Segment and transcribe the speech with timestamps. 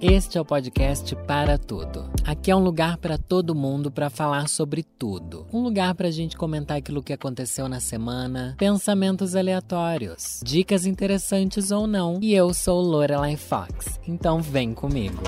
[0.00, 2.08] Este é o podcast Para Tudo.
[2.24, 5.44] Aqui é um lugar para todo mundo para falar sobre tudo.
[5.52, 11.72] Um lugar para a gente comentar aquilo que aconteceu na semana, pensamentos aleatórios, dicas interessantes
[11.72, 12.20] ou não.
[12.22, 15.20] E eu sou Lorelai Fox, então vem comigo.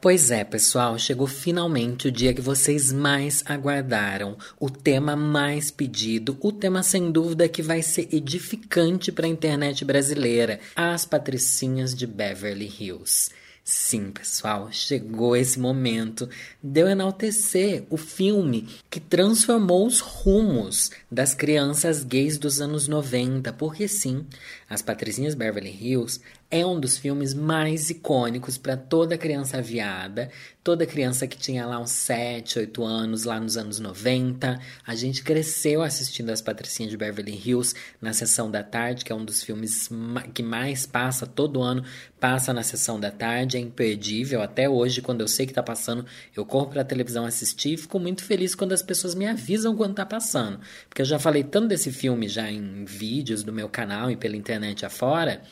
[0.00, 6.36] Pois é, pessoal, chegou finalmente o dia que vocês mais aguardaram, o tema mais pedido,
[6.40, 12.06] o tema sem dúvida que vai ser edificante para a internet brasileira, as patricinhas de
[12.06, 13.30] Beverly Hills.
[13.66, 16.28] Sim, pessoal, chegou esse momento
[16.62, 23.54] de eu enaltecer o filme que transformou os rumos das crianças gays dos anos 90,
[23.54, 24.26] porque sim,
[24.74, 26.20] As Patricinhas Beverly Hills
[26.50, 30.30] é um dos filmes mais icônicos para toda criança viada,
[30.62, 34.60] toda criança que tinha lá uns 7, 8 anos, lá nos anos 90.
[34.86, 39.14] A gente cresceu assistindo As Patricinhas de Beverly Hills na sessão da tarde, que é
[39.14, 39.90] um dos filmes
[40.32, 41.84] que mais passa todo ano,
[42.18, 44.40] passa na sessão da tarde, é imperdível.
[44.40, 48.00] Até hoje, quando eu sei que tá passando, eu corro pra televisão assistir e fico
[48.00, 50.58] muito feliz quando as pessoas me avisam quando tá passando.
[50.88, 54.36] Porque eu já falei tanto desse filme já em vídeos do meu canal e pela
[54.36, 55.42] internet afora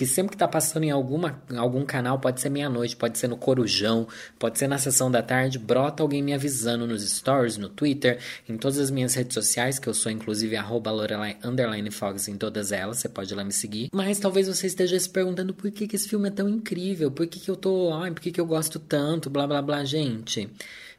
[0.00, 3.36] que sempre que tá passando em alguma, algum canal, pode ser meia-noite, pode ser no
[3.36, 8.18] Corujão, pode ser na sessão da tarde, brota alguém me avisando nos stories, no Twitter,
[8.48, 12.38] em todas as minhas redes sociais, que eu sou inclusive arroba Lorelai underline Fox em
[12.38, 13.90] todas elas, você pode ir lá me seguir.
[13.92, 17.26] Mas talvez você esteja se perguntando por que, que esse filme é tão incrível, por
[17.26, 20.48] que, que eu tô, ai, por que, que eu gosto tanto, blá blá blá, gente.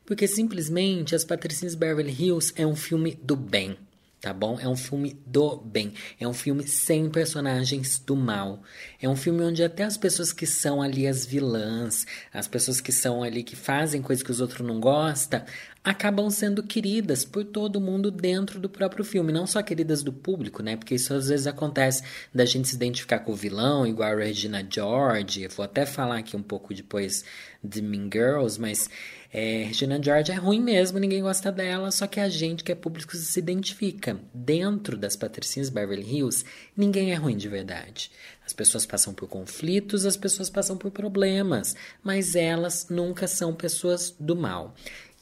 [0.06, 3.76] Porque simplesmente As Patricinhas Beverly Hills é um filme do bem
[4.22, 4.60] tá bom?
[4.60, 8.62] É um filme do bem, é um filme sem personagens do mal.
[9.02, 12.92] É um filme onde até as pessoas que são ali as vilãs, as pessoas que
[12.92, 15.44] são ali que fazem coisas que os outros não gostam,
[15.84, 20.62] acabam sendo queridas por todo mundo dentro do próprio filme, não só queridas do público,
[20.62, 20.78] né?
[20.78, 24.66] Porque isso às vezes acontece da gente se identificar com o vilão, igual a Regina
[24.70, 25.42] George.
[25.42, 27.26] Eu vou até falar aqui um pouco depois
[27.64, 28.88] de Mean Girls, mas
[29.34, 32.76] é, Regina George é ruim mesmo, ninguém gosta dela, só que a gente que é
[32.76, 34.20] público se identifica.
[34.34, 36.44] Dentro das Patricinhas Beverly Hills,
[36.76, 38.12] ninguém é ruim de verdade.
[38.46, 44.14] As pessoas passam por conflitos, as pessoas passam por problemas, mas elas nunca são pessoas
[44.20, 44.76] do mal.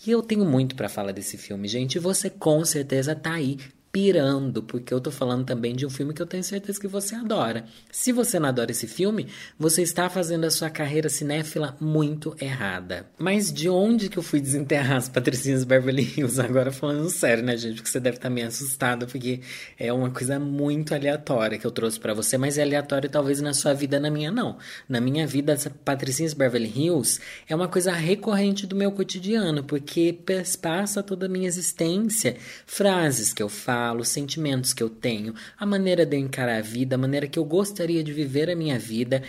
[0.05, 1.99] E eu tenho muito para falar desse filme, gente.
[1.99, 3.57] Você com certeza tá aí
[3.91, 7.15] pirando, porque eu tô falando também de um filme que eu tenho certeza que você
[7.15, 7.65] adora.
[7.91, 9.27] Se você não adora esse filme,
[9.57, 13.07] você está fazendo a sua carreira cinéfila muito errada.
[13.17, 16.39] Mas de onde que eu fui desenterrar as Patricinhas Beverly Hills?
[16.41, 17.77] Agora falando sério, né, gente?
[17.77, 19.41] Porque você deve estar meio assustado, porque
[19.77, 23.53] é uma coisa muito aleatória que eu trouxe para você, mas é aleatório talvez na
[23.53, 24.57] sua vida, na minha não.
[24.87, 30.17] Na minha vida, as Patricinhas Beverly Hills é uma coisa recorrente do meu cotidiano, porque
[30.61, 35.33] passa toda a minha existência, frases que eu falo, falo, os sentimentos que eu tenho,
[35.57, 38.55] a maneira de eu encarar a vida, a maneira que eu gostaria de viver a
[38.55, 39.23] minha vida,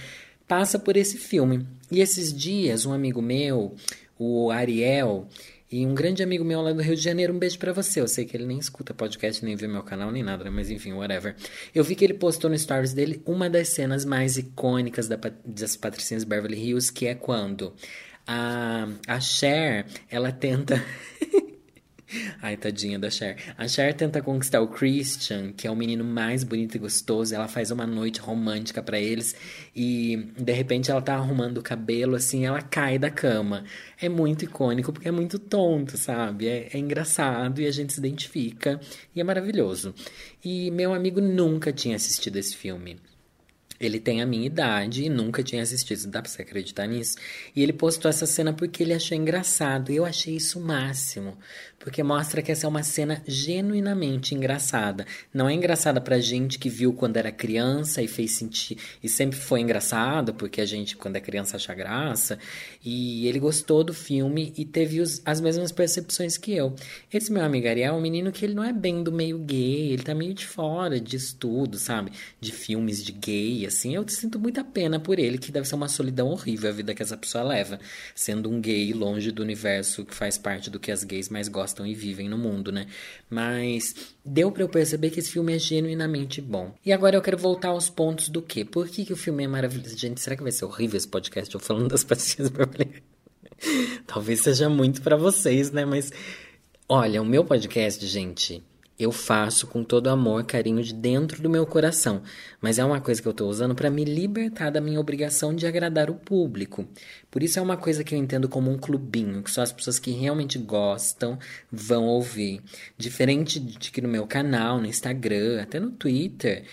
[0.49, 1.65] passa por esse filme.
[1.91, 3.75] E esses dias, um amigo meu,
[4.19, 5.29] o Ariel,
[5.71, 8.01] e um grande amigo meu lá do Rio de Janeiro, um beijo para você.
[8.01, 10.51] Eu sei que ele nem escuta podcast, nem vê meu canal, nem nada, né?
[10.51, 11.37] mas enfim, whatever.
[11.73, 15.17] Eu vi que ele postou no stories dele uma das cenas mais icônicas da,
[15.47, 17.73] das Patricinhas Beverly Hills, que é quando
[18.27, 20.85] a, a Cher, ela tenta.
[22.43, 23.37] Ai, tadinha da Cher.
[23.57, 27.35] A Cher tenta conquistar o Christian, que é o menino mais bonito e gostoso.
[27.35, 29.35] Ela faz uma noite romântica para eles
[29.75, 33.65] e de repente ela tá arrumando o cabelo assim, ela cai da cama.
[34.01, 36.49] É muito icônico porque é muito tonto, sabe?
[36.49, 38.81] É, é engraçado e a gente se identifica
[39.15, 39.95] e é maravilhoso.
[40.45, 42.99] E meu amigo nunca tinha assistido esse filme.
[43.81, 47.17] Ele tem a minha idade e nunca tinha assistido, dá pra você acreditar nisso?
[47.57, 49.91] E ele postou essa cena porque ele achou engraçado.
[49.91, 51.39] E eu achei isso o máximo.
[51.79, 55.07] Porque mostra que essa é uma cena genuinamente engraçada.
[55.33, 58.77] Não é engraçada pra gente que viu quando era criança e fez sentir.
[59.03, 62.39] E sempre foi engraçado, porque a gente, quando é criança, acha graça.
[62.85, 66.75] E ele gostou do filme e teve os, as mesmas percepções que eu.
[67.11, 69.93] Esse meu amigo Ariel é um menino que ele não é bem do meio gay,
[69.93, 72.13] ele tá meio de fora de estudo, sabe?
[72.39, 73.95] De filmes de gay, assim.
[73.95, 77.03] Eu sinto muita pena por ele, que deve ser uma solidão horrível a vida que
[77.03, 77.81] essa pessoa leva.
[78.15, 81.87] Sendo um gay longe do universo que faz parte do que as gays mais gostam
[81.87, 82.87] e vivem no mundo, né?
[83.29, 83.95] Mas
[84.25, 86.75] deu para eu perceber que esse filme é genuinamente bom.
[86.85, 88.65] E agora eu quero voltar aos pontos do quê?
[88.65, 89.97] Por que, que o filme é maravilhoso?
[89.97, 92.51] Gente, será que vai ser horrível esse podcast eu falando das pastilhas
[94.07, 95.85] Talvez seja muito para vocês, né?
[95.85, 96.13] Mas
[96.89, 98.63] olha, o meu podcast, gente,
[99.01, 102.23] eu faço com todo amor, carinho de dentro do meu coração,
[102.61, 105.67] mas é uma coisa que eu estou usando para me libertar da minha obrigação de
[105.67, 106.87] agradar o público.
[107.31, 109.99] Por isso é uma coisa que eu entendo como um clubinho, que só as pessoas
[109.99, 111.39] que realmente gostam
[111.73, 112.61] vão ouvir.
[112.99, 116.65] Diferente de que no meu canal, no Instagram, até no Twitter,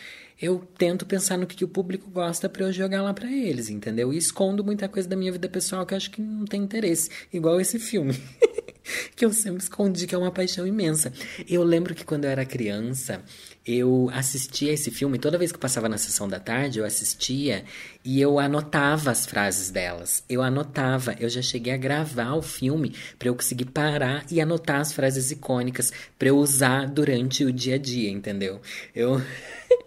[0.41, 3.69] eu tento pensar no que, que o público gosta para eu jogar lá para eles,
[3.69, 4.13] entendeu?
[4.13, 7.09] E escondo muita coisa da minha vida pessoal que eu acho que não tem interesse,
[7.33, 8.13] igual esse filme.
[9.15, 11.11] que eu sempre escondi, que é uma paixão imensa.
[11.47, 13.21] Eu lembro que quando eu era criança,
[13.65, 17.65] eu assistia esse filme, toda vez que passava na sessão da tarde, eu assistia
[18.03, 20.23] e eu anotava as frases delas.
[20.29, 24.79] Eu anotava, eu já cheguei a gravar o filme para eu conseguir parar e anotar
[24.79, 28.61] as frases icônicas para eu usar durante o dia a dia, entendeu?
[28.95, 29.21] Eu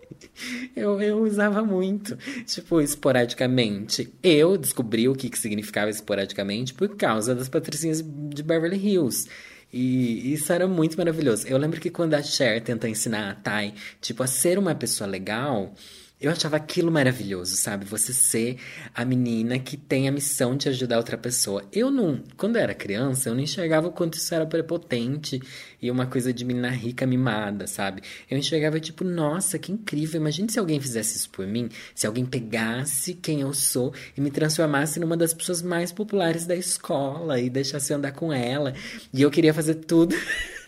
[0.74, 4.12] Eu, eu usava muito, tipo, esporadicamente.
[4.22, 9.28] Eu descobri o que, que significava esporadicamente por causa das patricinhas de Beverly Hills.
[9.72, 11.46] E isso era muito maravilhoso.
[11.46, 15.08] Eu lembro que quando a Cher tenta ensinar a Tai, tipo, a ser uma pessoa
[15.08, 15.74] legal,
[16.20, 17.86] eu achava aquilo maravilhoso, sabe?
[17.86, 18.58] Você ser
[18.94, 21.64] a menina que tem a missão de ajudar outra pessoa.
[21.72, 25.40] Eu não, quando eu era criança, eu não enxergava o quanto isso era prepotente
[25.80, 28.02] e uma coisa de menina rica mimada, sabe?
[28.30, 30.20] Eu enxergava tipo, nossa, que incrível.
[30.20, 34.30] Imagine se alguém fizesse isso por mim, se alguém pegasse quem eu sou e me
[34.30, 38.74] transformasse numa das pessoas mais populares da escola e deixasse andar com ela.
[39.12, 40.14] E eu queria fazer tudo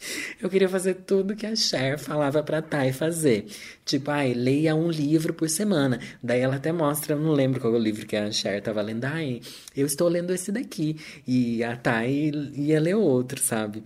[0.40, 3.46] Eu queria fazer tudo que a Cher falava pra Thay fazer.
[3.84, 5.98] Tipo, ai, leia um livro por semana.
[6.22, 8.82] Daí ela até mostra, eu não lembro qual é o livro que a Cher tava
[8.82, 9.04] lendo.
[9.04, 9.40] Ai,
[9.76, 10.96] eu estou lendo esse daqui.
[11.26, 13.82] E a Thay ia ler outro, sabe?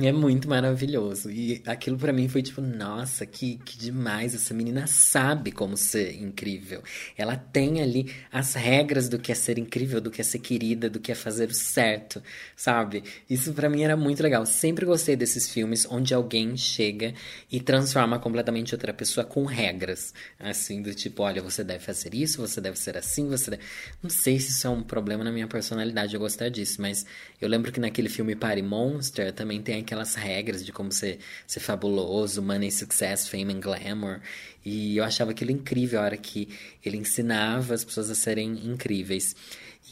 [0.00, 1.30] É muito maravilhoso.
[1.30, 4.34] E aquilo para mim foi tipo, nossa, que, que demais.
[4.34, 6.82] Essa menina sabe como ser incrível.
[7.14, 10.88] Ela tem ali as regras do que é ser incrível, do que é ser querida,
[10.88, 12.22] do que é fazer o certo,
[12.56, 13.04] sabe?
[13.28, 14.46] Isso para mim era muito legal.
[14.46, 17.12] Sempre gostei desses filmes onde alguém chega
[17.50, 20.14] e transforma completamente outra pessoa com regras.
[20.40, 23.62] Assim, do tipo, olha, você deve fazer isso, você deve ser assim, você deve...
[24.02, 27.04] Não sei se isso é um problema na minha personalidade, eu gostar disso, mas
[27.38, 31.60] eu lembro que naquele filme Party Monster também tem aquelas regras de como ser, ser
[31.60, 34.20] fabuloso, money, success, fame and glamour.
[34.64, 36.48] E eu achava aquilo incrível a hora que
[36.84, 39.36] ele ensinava as pessoas a serem incríveis.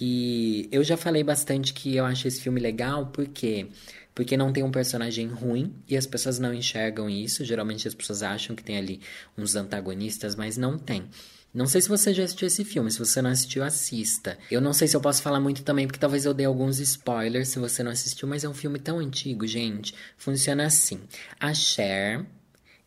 [0.01, 3.67] E eu já falei bastante que eu acho esse filme legal porque
[4.15, 7.45] porque não tem um personagem ruim e as pessoas não enxergam isso.
[7.45, 9.01] Geralmente as pessoas acham que tem ali
[9.37, 11.09] uns antagonistas, mas não tem.
[11.53, 14.39] Não sei se você já assistiu esse filme, se você não assistiu, assista.
[14.51, 17.49] Eu não sei se eu posso falar muito também, porque talvez eu dê alguns spoilers
[17.49, 19.95] se você não assistiu, mas é um filme tão antigo, gente.
[20.17, 21.01] Funciona assim:
[21.41, 22.25] a Cher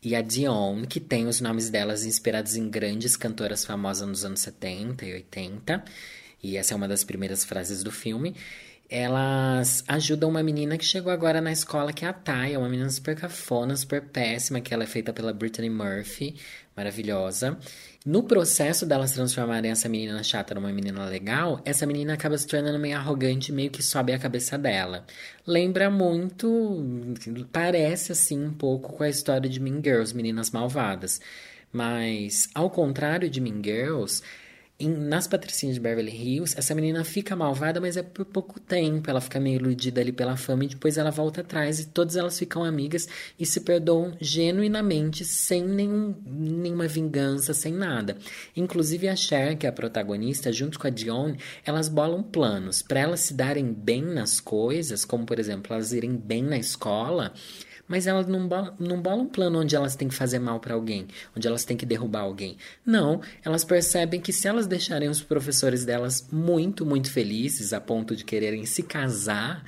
[0.02, 4.40] e a Dion, que tem os nomes delas inspirados em grandes cantoras famosas nos anos
[4.40, 5.84] 70 e 80,
[6.42, 8.34] e essa é uma das primeiras frases do filme
[8.88, 12.68] elas ajudam uma menina que chegou agora na escola, que é a Thay, é uma
[12.68, 16.36] menina super cafona, super péssima, que ela é feita pela Brittany Murphy,
[16.76, 17.58] maravilhosa.
[18.04, 22.78] No processo delas transformarem essa menina chata numa menina legal, essa menina acaba se tornando
[22.78, 25.06] meio arrogante, meio que sobe a cabeça dela.
[25.46, 26.84] Lembra muito,
[27.50, 31.18] parece assim um pouco com a história de Mean Girls, Meninas Malvadas.
[31.72, 34.22] Mas, ao contrário de Mean Girls,
[34.78, 39.08] em, nas Patricinhas de Beverly Hills, essa menina fica malvada, mas é por pouco tempo.
[39.08, 42.38] Ela fica meio iludida ali pela fama e depois ela volta atrás e todas elas
[42.38, 43.06] ficam amigas
[43.38, 48.16] e se perdoam genuinamente, sem nenhum, nenhuma vingança, sem nada.
[48.56, 51.34] Inclusive a Cher, que é a protagonista, junto com a Dion,
[51.64, 56.16] elas bolam planos para elas se darem bem nas coisas, como por exemplo, elas irem
[56.16, 57.32] bem na escola
[57.86, 61.06] mas elas não bolam, não um plano onde elas têm que fazer mal para alguém,
[61.36, 62.56] onde elas têm que derrubar alguém.
[62.84, 68.16] Não, elas percebem que se elas deixarem os professores delas muito, muito felizes a ponto
[68.16, 69.64] de quererem se casar,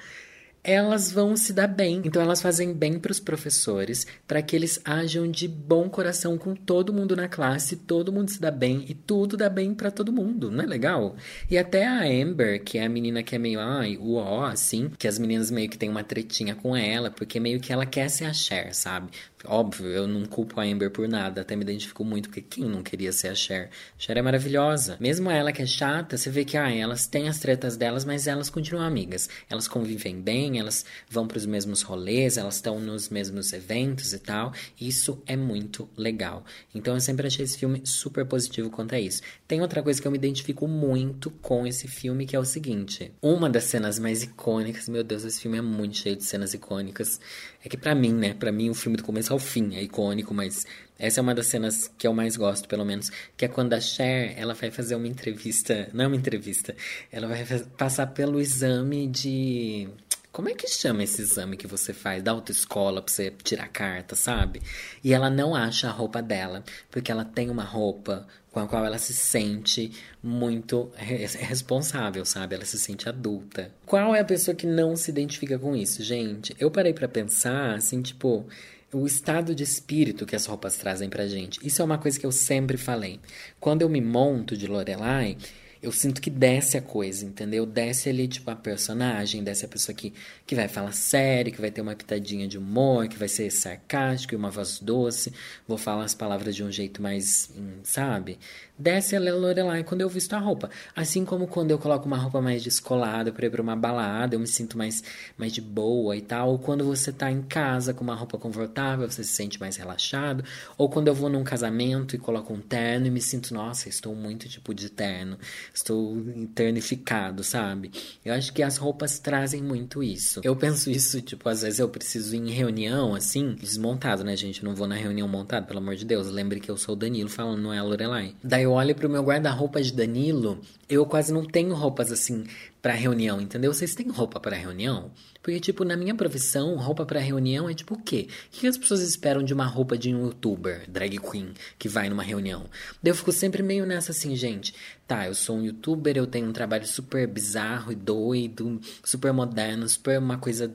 [0.67, 2.03] elas vão se dar bem.
[2.05, 6.57] Então elas fazem bem para os professores, para que eles ajam de bom coração com
[6.57, 10.13] todo mundo na classe, todo mundo se dá bem e tudo dá bem para todo
[10.13, 11.15] mundo, não é legal?
[11.49, 15.07] E até a Amber, que é a menina que é meio, ai, uó, assim, que
[15.07, 18.25] as meninas meio que tem uma tretinha com ela, porque meio que ela quer ser
[18.25, 19.11] a Cher, sabe?
[19.49, 22.83] Óbvio, eu não culpo a Amber por nada, até me identifico muito, porque quem não
[22.83, 23.71] queria ser a Cher?
[23.97, 24.97] Cher é maravilhosa.
[24.99, 28.27] Mesmo ela que é chata, você vê que ah, elas têm as tretas delas, mas
[28.27, 29.29] elas continuam amigas.
[29.49, 34.19] Elas convivem bem, elas vão para os mesmos rolês, elas estão nos mesmos eventos e
[34.19, 34.53] tal.
[34.81, 36.45] Isso é muito legal.
[36.75, 39.23] Então eu sempre achei esse filme super positivo quanto a isso.
[39.47, 43.13] Tem outra coisa que eu me identifico muito com esse filme, que é o seguinte:
[43.23, 47.21] uma das cenas mais icônicas, meu Deus, esse filme é muito cheio de cenas icônicas.
[47.65, 50.33] É que para mim, né, para mim o filme do começo ao fim é icônico,
[50.33, 50.65] mas
[50.99, 53.81] essa é uma das cenas que eu mais gosto, pelo menos, que é quando a
[53.81, 56.75] Cher, ela vai fazer uma entrevista, não é uma entrevista,
[57.13, 57.45] ela vai
[57.77, 59.89] passar pelo exame de
[60.37, 64.15] como é que chama esse exame que você faz da autoescola pra você tirar carta,
[64.15, 64.61] sabe?
[65.03, 68.85] E ela não acha a roupa dela, porque ela tem uma roupa com a qual
[68.85, 69.91] ela se sente
[70.23, 72.55] muito responsável, sabe?
[72.55, 73.73] Ela se sente adulta.
[73.87, 76.55] Qual é a pessoa que não se identifica com isso, gente?
[76.61, 78.47] Eu parei para pensar, assim, tipo,
[78.93, 81.67] o estado de espírito que as roupas trazem pra gente.
[81.67, 83.21] Isso é uma coisa que eu sempre falei.
[83.59, 85.39] Quando eu me monto de Lorelai,
[85.87, 87.65] eu sinto que desce a coisa, entendeu?
[87.65, 90.13] Desce ali, tipo, a personagem, desce a pessoa que,
[90.45, 94.35] que vai falar sério, que vai ter uma pitadinha de humor, que vai ser sarcástico
[94.35, 95.33] e uma voz doce.
[95.67, 98.37] Vou falar as palavras de um jeito mais, hum, sabe?
[98.79, 100.71] Desce a Lorelai quando eu visto a roupa.
[100.95, 104.41] Assim como quando eu coloco uma roupa mais descolada para ir pra uma balada, eu
[104.41, 105.03] me sinto mais,
[105.37, 106.51] mais de boa e tal.
[106.51, 110.45] Ou quando você tá em casa com uma roupa confortável, você se sente mais relaxado.
[110.77, 114.15] Ou quando eu vou num casamento e coloco um terno e me sinto, nossa, estou
[114.15, 115.39] muito tipo de terno.
[115.73, 116.17] Estou
[116.55, 117.91] ternificado, sabe?
[118.25, 120.41] Eu acho que as roupas trazem muito isso.
[120.45, 124.63] Eu penso isso, tipo, às vezes eu preciso ir em reunião, assim, desmontado, né, gente?
[124.63, 126.29] Eu não vou na reunião montado, pelo amor de Deus.
[126.29, 128.35] Lembre que eu sou o Danilo falando, não é a Lorelai.
[128.43, 132.45] Daí eu olho pro meu guarda-roupa de Danilo, eu quase não tenho roupas assim
[132.83, 133.73] para reunião, entendeu?
[133.73, 135.13] Vocês têm roupa para reunião?
[135.41, 138.27] Porque, tipo, na minha profissão, roupa para reunião é tipo o quê?
[138.29, 142.09] O que as pessoas esperam de uma roupa de um youtuber, drag queen, que vai
[142.09, 142.67] numa reunião?
[143.01, 144.75] Daí eu fico sempre meio nessa assim, gente.
[145.07, 149.89] Tá, eu sou um youtuber, eu tenho um trabalho super bizarro e doido, super moderno,
[149.89, 150.75] super uma coisa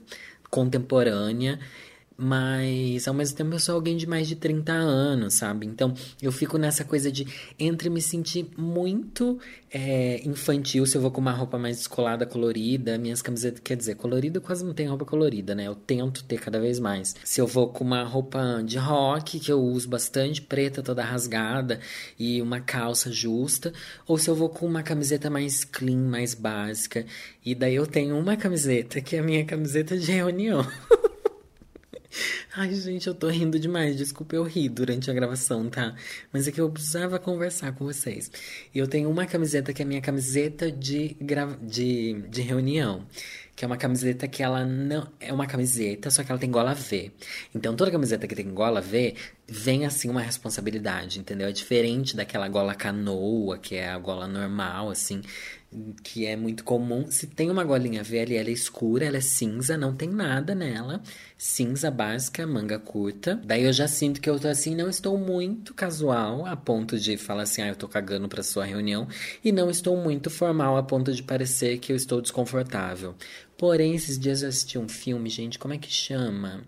[0.50, 1.60] contemporânea.
[2.24, 5.66] Mas ao mesmo tempo eu sou alguém de mais de 30 anos, sabe?
[5.66, 7.26] Então eu fico nessa coisa de
[7.58, 9.40] entre me sentir muito
[9.74, 13.96] é, infantil se eu vou com uma roupa mais descolada, colorida, minhas camisetas, quer dizer,
[13.96, 15.66] colorida eu quase não tenho roupa colorida, né?
[15.66, 17.16] Eu tento ter cada vez mais.
[17.24, 21.80] Se eu vou com uma roupa de rock, que eu uso bastante, preta, toda rasgada,
[22.20, 23.74] e uma calça justa,
[24.08, 27.04] ou se eu vou com uma camiseta mais clean, mais básica,
[27.44, 30.64] e daí eu tenho uma camiseta que é a minha camiseta de reunião.
[32.56, 33.96] Ai, gente, eu tô rindo demais.
[33.96, 35.96] Desculpa eu rir durante a gravação, tá?
[36.32, 38.32] Mas é que eu precisava conversar com vocês.
[38.74, 41.58] Eu tenho uma camiseta que é a minha camiseta de, gra...
[41.62, 43.06] de, de reunião.
[43.56, 45.08] Que é uma camiseta que ela não.
[45.20, 47.12] É uma camiseta, só que ela tem gola V.
[47.54, 49.14] Então toda camiseta que tem gola V
[49.48, 51.48] vem assim uma responsabilidade, entendeu?
[51.48, 55.22] É diferente daquela gola canoa, que é a gola normal, assim
[56.04, 57.10] que é muito comum.
[57.10, 61.02] Se tem uma golinha velha, ela é escura, ela é cinza, não tem nada nela.
[61.38, 63.40] Cinza básica, manga curta.
[63.46, 67.18] Daí eu já sinto que eu tô assim, não estou muito casual a ponto de
[67.18, 69.08] falar assim, ah, eu tô cagando pra sua reunião.
[69.44, 73.16] E não estou muito formal a ponto de parecer que eu estou desconfortável.
[73.58, 76.64] Porém, esses dias eu assisti um filme, gente, como é que chama?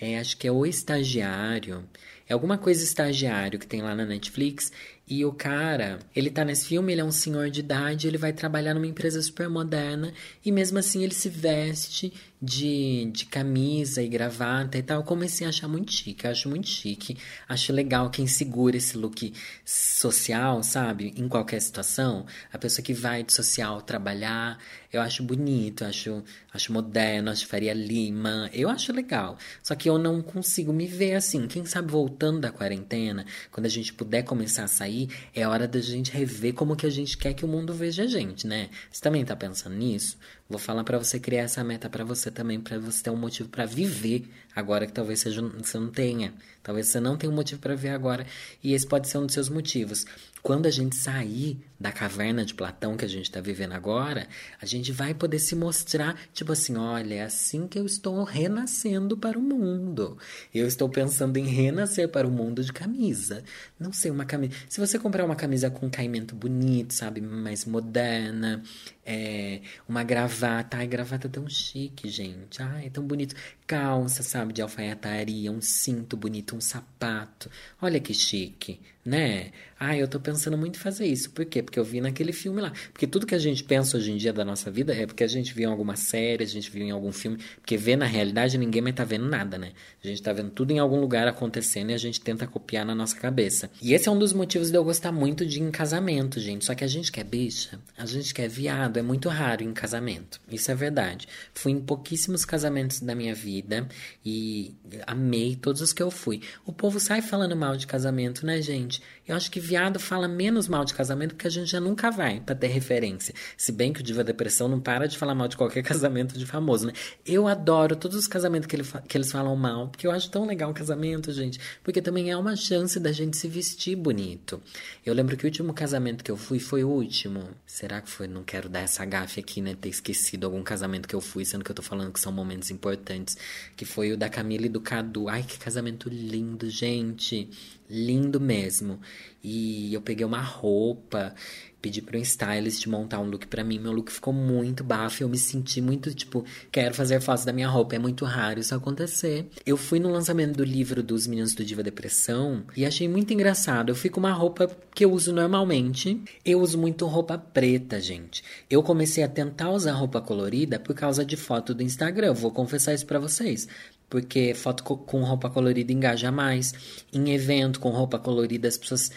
[0.00, 1.84] É, acho que é O Estagiário.
[2.30, 4.70] É alguma coisa estagiário que tem lá na Netflix.
[5.10, 8.32] E o cara, ele tá nesse filme, ele é um senhor de idade, ele vai
[8.32, 10.12] trabalhar numa empresa super moderna
[10.44, 15.00] e mesmo assim ele se veste de, de camisa e gravata e tal.
[15.00, 17.16] Eu comecei a achar muito chique, acho muito chique.
[17.48, 19.32] Acho legal quem segura esse look
[19.64, 21.12] social, sabe?
[21.16, 22.24] Em qualquer situação.
[22.52, 24.58] A pessoa que vai de social trabalhar,
[24.92, 28.48] eu acho bonito, acho, acho moderno, acho Faria Lima.
[28.52, 29.36] Eu acho legal.
[29.62, 31.46] Só que eu não consigo me ver assim.
[31.46, 35.80] Quem sabe voltando da quarentena, quando a gente puder começar a sair, é hora da
[35.80, 38.70] gente rever como que a gente quer que o mundo veja a gente, né?
[38.90, 40.16] Você também tá pensando nisso?
[40.50, 43.48] Vou falar para você criar essa meta para você também, para você ter um motivo
[43.48, 46.34] para viver agora que talvez você não tenha.
[46.60, 48.26] Talvez você não tenha um motivo para viver agora
[48.60, 50.04] e esse pode ser um dos seus motivos.
[50.42, 54.28] Quando a gente sair da caverna de Platão que a gente está vivendo agora,
[54.60, 59.16] a gente vai poder se mostrar, tipo assim, olha, é assim que eu estou renascendo
[59.16, 60.18] para o mundo.
[60.52, 63.42] Eu estou pensando em renascer para o mundo de camisa.
[63.78, 64.54] Não sei, uma camisa.
[64.68, 68.62] Se você comprar uma camisa com caimento bonito, sabe, mais moderna,
[69.04, 70.76] é, uma gravata.
[70.76, 72.62] Ai, gravata tão chique, gente.
[72.62, 73.34] Ai, é tão bonito.
[73.66, 77.50] Calça, sabe, de alfaiataria, um cinto bonito, um sapato.
[77.80, 79.50] Olha que chique, né?
[79.82, 81.30] Ai, eu tô pensando muito em fazer isso.
[81.30, 81.62] Por quê?
[81.62, 82.70] Porque eu vi naquele filme lá.
[82.92, 85.26] Porque tudo que a gente pensa hoje em dia da nossa vida é porque a
[85.26, 87.38] gente viu em alguma série, a gente viu em algum filme.
[87.56, 89.72] Porque vê na realidade ninguém mais tá vendo nada, né?
[90.04, 92.94] A gente tá vendo tudo em algum lugar acontecendo e a gente tenta copiar na
[92.94, 93.70] nossa cabeça.
[93.80, 96.66] E esse é um dos motivos de eu gostar muito de em casamento, gente.
[96.66, 100.42] Só que a gente quer bicha, a gente quer viado, é muito raro em casamento.
[100.50, 101.26] Isso é verdade.
[101.54, 103.88] Fui em pouquíssimos casamentos da minha vida
[104.22, 104.74] e
[105.06, 106.42] amei todos os que eu fui.
[106.66, 108.89] O povo sai falando mal de casamento, né, gente?
[109.26, 112.40] Eu acho que viado fala menos mal de casamento porque a gente já nunca vai
[112.40, 113.34] para ter referência.
[113.56, 116.46] Se bem que o Diva Depressão não para de falar mal de qualquer casamento de
[116.46, 116.92] famoso, né?
[117.24, 120.46] Eu adoro todos os casamentos que, ele, que eles falam mal, porque eu acho tão
[120.46, 121.60] legal o casamento, gente.
[121.84, 124.60] Porque também é uma chance da gente se vestir bonito.
[125.04, 127.48] Eu lembro que o último casamento que eu fui foi o último.
[127.66, 128.26] Será que foi?
[128.26, 129.76] Não quero dar essa gafe aqui, né?
[129.80, 132.70] Ter esquecido algum casamento que eu fui, sendo que eu tô falando que são momentos
[132.70, 133.36] importantes.
[133.76, 135.28] Que foi o da Camila e do Cadu.
[135.28, 137.48] Ai, que casamento lindo, gente
[137.90, 139.00] lindo mesmo.
[139.42, 141.34] E eu peguei uma roupa,
[141.80, 143.78] pedi para um stylist montar um look para mim.
[143.78, 145.22] Meu look ficou muito bafo.
[145.22, 147.96] Eu me senti muito tipo, quero fazer fotos da minha roupa.
[147.96, 149.46] É muito raro isso acontecer.
[149.64, 153.90] Eu fui no lançamento do livro dos Meninos do Diva Depressão e achei muito engraçado.
[153.90, 156.22] Eu fui com uma roupa que eu uso normalmente.
[156.44, 158.44] Eu uso muito roupa preta, gente.
[158.68, 162.28] Eu comecei a tentar usar roupa colorida por causa de foto do Instagram.
[162.28, 163.66] Eu vou confessar isso para vocês
[164.10, 166.74] porque foto com roupa colorida engaja mais.
[167.12, 169.10] Em evento com roupa colorida, as pessoas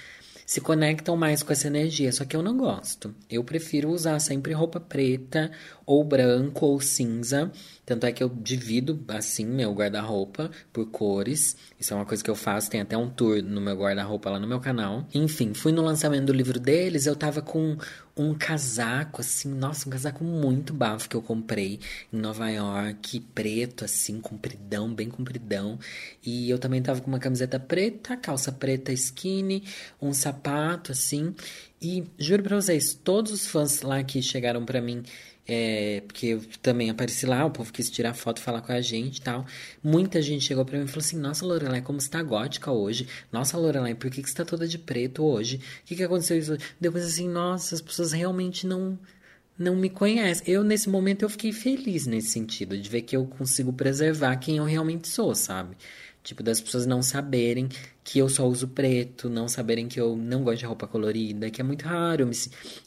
[0.46, 3.14] se conectam mais com essa energia, só que eu não gosto.
[3.30, 5.52] Eu prefiro usar sempre roupa preta,
[5.86, 7.52] ou branco, ou cinza.
[7.86, 11.56] Tanto é que eu divido assim meu guarda-roupa por cores.
[11.80, 14.40] Isso é uma coisa que eu faço, tem até um tour no meu guarda-roupa lá
[14.40, 15.08] no meu canal.
[15.14, 17.78] Enfim, fui no lançamento do livro deles, eu tava com
[18.16, 21.80] um casaco, assim, nossa, um casaco muito bafo que eu comprei
[22.12, 25.80] em Nova York, preto, assim, compridão, bem compridão.
[26.24, 29.64] E eu também tava com uma camiseta preta, calça preta skinny,
[30.02, 31.34] um sapato, assim.
[31.82, 35.04] E juro pra vocês, todos os fãs lá que chegaram para mim
[35.48, 39.18] é, porque eu também apareci lá, o povo quis tirar foto, falar com a gente
[39.18, 39.46] e tal.
[39.84, 43.08] Muita gente chegou para mim e falou assim: Nossa, Lorelai, como você tá gótica hoje?
[43.32, 45.58] Nossa, Lorelai, por que, que você tá toda de preto hoje?
[45.84, 46.58] O que, que aconteceu isso?
[46.80, 48.98] Depois assim, nossa, as pessoas realmente não
[49.58, 50.52] não me conhecem.
[50.52, 54.58] Eu, nesse momento, eu fiquei feliz nesse sentido, de ver que eu consigo preservar quem
[54.58, 55.78] eu realmente sou, sabe?
[56.24, 57.68] Tipo, das pessoas não saberem
[58.02, 61.60] que eu só uso preto, não saberem que eu não gosto de roupa colorida, que
[61.60, 62.24] é muito raro.
[62.24, 62.36] Eu, me,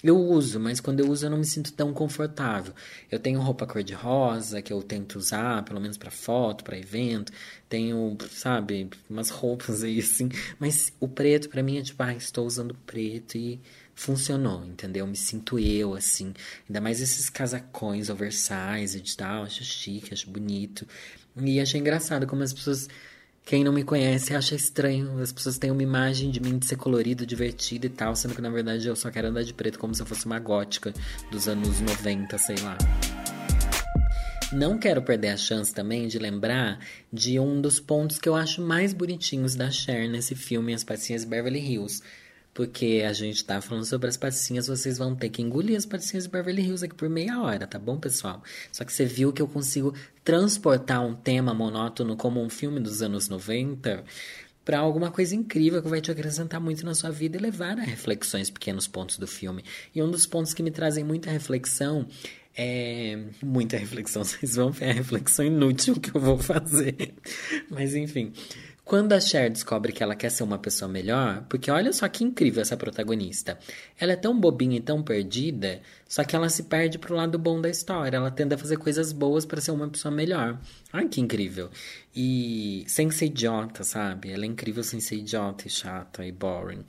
[0.02, 2.74] eu uso, mas quando eu uso eu não me sinto tão confortável.
[3.10, 7.30] Eu tenho roupa cor-de-rosa, que eu tento usar, pelo menos para foto, para evento.
[7.68, 10.30] Tenho, sabe, umas roupas aí assim.
[10.58, 13.60] Mas o preto para mim é tipo, ah, estou usando preto e
[13.94, 15.06] funcionou, entendeu?
[15.06, 16.32] Me sinto eu, assim.
[16.68, 19.44] Ainda mais esses casacões oversized e tal.
[19.44, 20.86] Acho chique, acho bonito.
[21.36, 22.88] E achei engraçado como as pessoas
[23.46, 25.22] quem não me conhece acha estranho.
[25.22, 28.42] As pessoas têm uma imagem de mim de ser colorido, divertido e tal, sendo que
[28.42, 30.92] na verdade eu só quero andar de preto como se eu fosse uma gótica
[31.30, 32.76] dos anos 90, sei lá.
[34.52, 36.80] Não quero perder a chance também de lembrar
[37.12, 41.24] de um dos pontos que eu acho mais bonitinhos da Cher nesse filme As Patinhas
[41.24, 42.02] Beverly Hills
[42.56, 46.24] porque a gente tá falando sobre as patinhas, vocês vão ter que engolir as patinhas
[46.24, 48.42] de Beverly Hills aqui por meia hora, tá bom, pessoal?
[48.72, 49.92] Só que você viu que eu consigo
[50.24, 54.02] transportar um tema monótono como um filme dos anos 90
[54.64, 57.82] para alguma coisa incrível que vai te acrescentar muito na sua vida e levar a
[57.82, 59.62] reflexões, pequenos pontos do filme.
[59.94, 62.08] E um dos pontos que me trazem muita reflexão
[62.56, 63.18] é.
[63.42, 67.12] Muita reflexão, vocês vão ver a reflexão inútil que eu vou fazer.
[67.70, 68.32] Mas enfim.
[68.86, 72.22] Quando a Cher descobre que ela quer ser uma pessoa melhor, porque olha só que
[72.22, 73.58] incrível essa protagonista.
[73.98, 77.60] Ela é tão bobinha e tão perdida, só que ela se perde pro lado bom
[77.60, 78.16] da história.
[78.16, 80.60] Ela tenta fazer coisas boas para ser uma pessoa melhor.
[80.92, 81.68] Ai, que incrível.
[82.14, 84.30] E sem ser idiota, sabe?
[84.30, 86.84] Ela é incrível sem ser idiota e chata e boring.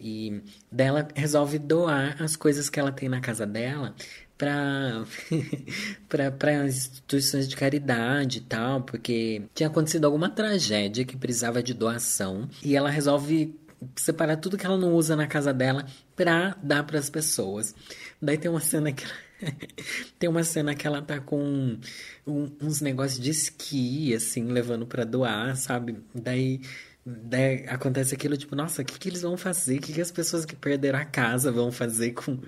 [0.00, 0.40] E
[0.72, 3.94] dela resolve doar as coisas que ela tem na casa dela
[4.36, 5.04] para
[6.66, 12.76] instituições de caridade e tal, porque tinha acontecido alguma tragédia que precisava de doação e
[12.76, 13.54] ela resolve
[13.96, 17.74] separar tudo que ela não usa na casa dela para dar para as pessoas.
[18.20, 19.04] Daí tem uma cena que
[20.18, 21.78] tem uma cena que ela tá com
[22.26, 25.98] um, uns negócios de esqui assim levando para doar, sabe?
[26.14, 26.60] Daí
[27.06, 29.76] Daí acontece aquilo, tipo, nossa, o que, que eles vão fazer?
[29.76, 32.40] O que, que as pessoas que perderam a casa vão fazer com,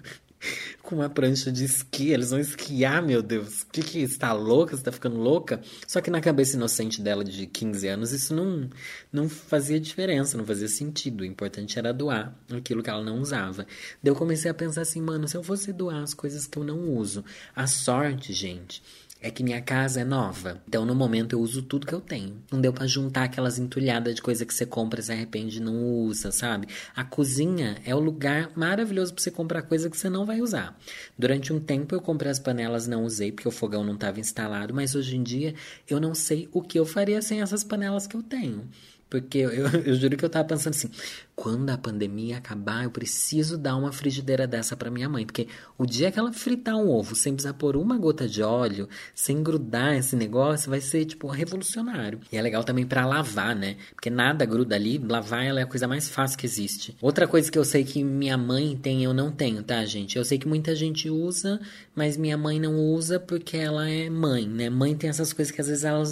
[0.82, 2.10] com uma prancha de esqui.
[2.10, 3.62] Eles vão esquiar, meu Deus.
[3.62, 4.76] O que que está louca?
[4.76, 5.60] Você tá ficando louca?
[5.86, 8.68] Só que na cabeça inocente dela de 15 anos, isso não,
[9.12, 11.22] não fazia diferença, não fazia sentido.
[11.22, 13.66] O importante era doar aquilo que ela não usava.
[14.02, 16.64] Daí eu comecei a pensar assim, mano, se eu fosse doar as coisas que eu
[16.64, 17.24] não uso.
[17.54, 18.82] A sorte, gente
[19.20, 20.62] é que minha casa é nova.
[20.68, 22.36] Então, no momento, eu uso tudo que eu tenho.
[22.50, 25.60] Não deu para juntar aquelas entulhadas de coisa que você compra e se arrepende e
[25.60, 26.68] não usa, sabe?
[26.94, 30.78] A cozinha é o lugar maravilhoso para você comprar coisa que você não vai usar.
[31.18, 34.74] Durante um tempo, eu comprei as panelas, não usei porque o fogão não estava instalado,
[34.74, 35.54] mas hoje em dia
[35.88, 38.68] eu não sei o que eu faria sem essas panelas que eu tenho.
[39.08, 40.90] Porque eu, eu, eu, juro que eu tava pensando assim,
[41.34, 45.24] quando a pandemia acabar, eu preciso dar uma frigideira dessa para minha mãe.
[45.24, 45.46] Porque
[45.78, 49.42] o dia que ela fritar um ovo sem precisar pôr uma gota de óleo, sem
[49.42, 52.18] grudar esse negócio, vai ser, tipo, revolucionário.
[52.32, 53.76] E é legal também para lavar, né?
[53.94, 56.96] Porque nada gruda ali, lavar ela é a coisa mais fácil que existe.
[57.00, 60.16] Outra coisa que eu sei que minha mãe tem, eu não tenho, tá, gente?
[60.18, 61.60] Eu sei que muita gente usa,
[61.94, 64.68] mas minha mãe não usa porque ela é mãe, né?
[64.68, 66.02] Mãe tem essas coisas que às vezes ela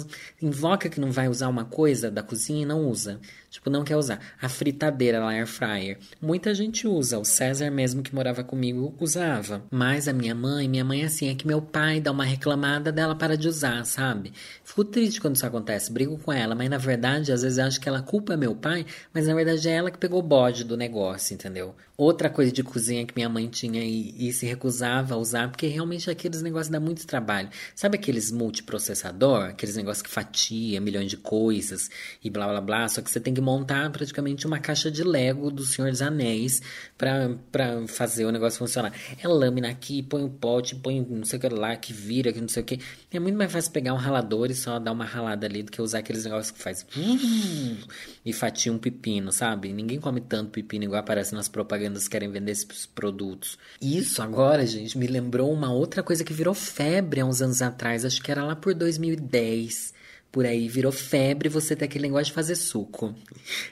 [0.41, 3.19] invoca que não vai usar uma coisa da cozinha e não usa.
[3.55, 4.19] Tipo, não quer usar.
[4.41, 5.97] A fritadeira lá, air fryer.
[6.21, 7.17] Muita gente usa.
[7.17, 9.63] O César mesmo que morava comigo usava.
[9.71, 12.91] Mas a minha mãe, minha mãe é assim, é que meu pai dá uma reclamada
[12.91, 14.33] dela para de usar, sabe?
[14.61, 17.87] Fico triste quando isso acontece, brigo com ela, mas na verdade, às vezes acho que
[17.87, 21.33] ela culpa meu pai, mas na verdade é ela que pegou o bode do negócio,
[21.33, 21.73] entendeu?
[21.97, 25.65] Outra coisa de cozinha que minha mãe tinha e, e se recusava a usar, porque
[25.67, 27.49] realmente aqueles negócios dá muito trabalho.
[27.73, 29.45] Sabe aqueles multiprocessador?
[29.45, 31.89] Aqueles negócios que fatia milhões de coisas
[32.21, 35.51] e blá blá blá, só que você tem que montar praticamente uma caixa de Lego
[35.51, 36.61] do Senhor dos Anéis
[36.97, 37.29] para
[37.87, 38.91] fazer o negócio funcionar.
[39.21, 42.33] É lâmina aqui, põe o um pote, põe não sei o que lá, que vira,
[42.33, 42.79] que não sei o que.
[43.11, 45.79] É muito mais fácil pegar um ralador e só dar uma ralada ali do que
[45.79, 46.85] usar aqueles negócios que faz
[48.25, 49.71] e fatia um pepino, sabe?
[49.71, 53.59] Ninguém come tanto pepino igual aparece nas propagandas que querem vender esses produtos.
[53.79, 58.03] Isso agora, gente, me lembrou uma outra coisa que virou febre há uns anos atrás,
[58.03, 59.94] acho que era lá por 2010
[60.35, 63.15] por aí virou febre você ter aquele negócio de fazer suco.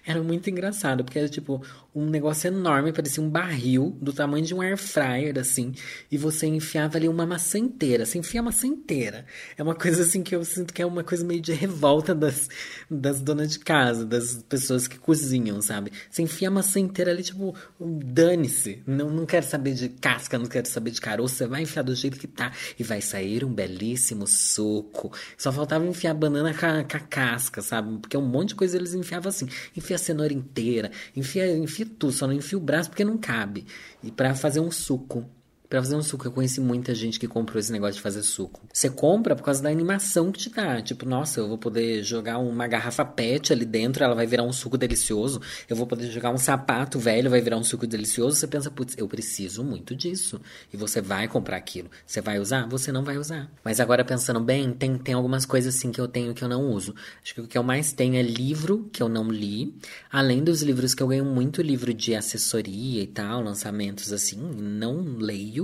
[0.06, 1.62] Era muito engraçado, porque era tipo
[1.93, 5.73] um negócio enorme, parecia um barril do tamanho de um air fryer, assim,
[6.10, 8.06] e você enfiava ali uma maçã inteira.
[8.06, 9.26] Você enfia a maçã inteira.
[9.58, 12.47] É uma coisa assim que eu sinto que é uma coisa meio de revolta das,
[12.89, 15.91] das donas de casa, das pessoas que cozinham, sabe?
[16.10, 18.82] Você enfia a maçã inteira ali, tipo, dane-se.
[18.88, 21.36] Não, não quero saber de casca, não quero saber de caroço.
[21.36, 25.12] Você vai enfiar do jeito que tá e vai sair um belíssimo suco.
[25.38, 27.98] Só faltava enfiar banana com a, casca, sabe?
[28.00, 29.48] Porque um monte de coisa eles enfiavam assim.
[29.76, 33.66] Enfia a cenoura inteira, enfia, enfia tudo, só não enfio o braço porque não cabe.
[34.02, 35.30] E para fazer um suco
[35.73, 36.27] para fazer um suco.
[36.27, 38.62] Eu conheci muita gente que comprou esse negócio de fazer suco.
[38.71, 40.79] Você compra por causa da animação que te dá.
[40.83, 44.53] Tipo, nossa, eu vou poder jogar uma garrafa PET ali dentro, ela vai virar um
[44.53, 45.41] suco delicioso.
[45.67, 48.36] Eu vou poder jogar um sapato velho, vai virar um suco delicioso.
[48.36, 50.39] Você pensa, putz, eu preciso muito disso.
[50.71, 51.89] E você vai comprar aquilo.
[52.05, 52.67] Você vai usar?
[52.67, 53.49] Você não vai usar.
[53.63, 56.69] Mas agora pensando bem, tem, tem algumas coisas assim que eu tenho que eu não
[56.69, 56.93] uso.
[57.23, 59.75] Acho que o que eu mais tenho é livro que eu não li.
[60.12, 65.17] Além dos livros que eu ganho muito livro de assessoria e tal, lançamentos assim, não
[65.17, 65.62] leio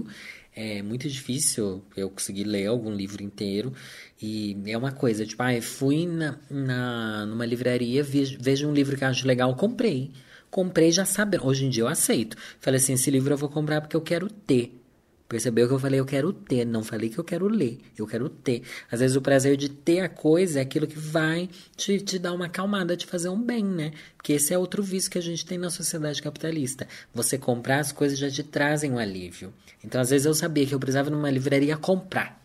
[0.56, 3.74] é muito difícil eu conseguir ler algum livro inteiro.
[4.22, 8.98] E é uma coisa, tipo, ah, fui na, na, numa livraria, vejo, vejo um livro
[8.98, 10.12] que acho legal, comprei.
[10.50, 11.46] Comprei já sabendo.
[11.46, 12.36] Hoje em dia eu aceito.
[12.60, 14.79] Falei assim, esse livro eu vou comprar porque eu quero ter.
[15.30, 18.28] Percebeu que eu falei eu quero ter, não falei que eu quero ler, eu quero
[18.28, 18.64] ter.
[18.92, 22.34] Às vezes o prazer de ter a coisa é aquilo que vai te, te dar
[22.34, 23.92] uma acalmada, te fazer um bem, né?
[24.18, 26.88] Porque esse é outro vício que a gente tem na sociedade capitalista.
[27.14, 29.54] Você comprar as coisas já te trazem um alívio.
[29.84, 32.39] Então às vezes eu sabia que eu precisava numa livraria comprar.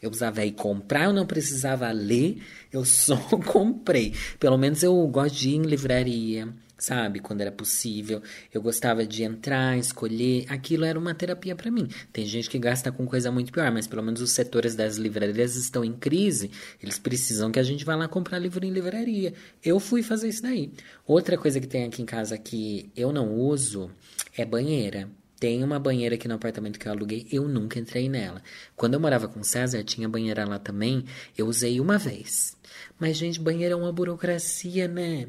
[0.00, 4.14] Eu precisava ir comprar, eu não precisava ler, eu só comprei.
[4.38, 7.18] Pelo menos eu gosto de ir em livraria sabe?
[7.18, 8.22] Quando era possível.
[8.54, 10.46] Eu gostava de entrar, escolher.
[10.48, 11.88] Aquilo era uma terapia para mim.
[12.12, 15.56] Tem gente que gasta com coisa muito pior, mas pelo menos os setores das livrarias
[15.56, 16.50] estão em crise.
[16.82, 19.34] Eles precisam que a gente vá lá comprar livro em livraria.
[19.62, 20.72] Eu fui fazer isso daí.
[21.06, 23.90] Outra coisa que tem aqui em casa que eu não uso
[24.36, 25.10] é banheira.
[25.38, 28.42] Tem uma banheira aqui no apartamento que eu aluguei, eu nunca entrei nela.
[28.74, 31.04] Quando eu morava com o César, tinha banheira lá também,
[31.36, 32.56] eu usei uma vez.
[32.98, 35.28] Mas, gente, banheiro é uma burocracia, né?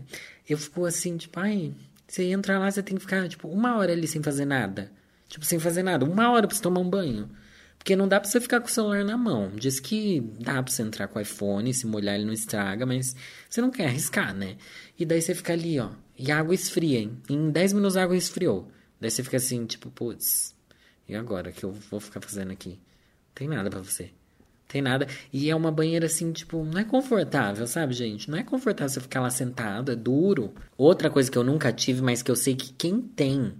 [0.50, 1.74] Eu fico assim, tipo, ai,
[2.08, 4.92] você entra lá, você tem que ficar, tipo, uma hora ali sem fazer nada.
[5.28, 6.06] Tipo, sem fazer nada.
[6.06, 7.30] Uma hora pra você tomar um banho.
[7.78, 9.52] Porque não dá pra você ficar com o celular na mão.
[9.56, 13.16] Diz que dá pra você entrar com o iPhone, se molhar ele não estraga, mas
[13.48, 14.58] você não quer arriscar, né?
[14.98, 15.92] E daí você fica ali, ó.
[16.18, 17.18] E a água esfria, hein?
[17.30, 18.70] Em 10 minutos a água esfriou.
[19.00, 20.56] Daí você fica assim, tipo, putz,
[21.08, 22.80] e agora que eu vou ficar fazendo aqui?
[23.34, 24.12] Tem nada para você
[24.70, 25.08] tem nada.
[25.34, 28.30] E é uma banheira assim, tipo, não é confortável, sabe, gente?
[28.30, 30.54] Não é confortável você ficar lá sentado, é duro.
[30.78, 33.52] Outra coisa que eu nunca tive, mas que eu sei que quem tem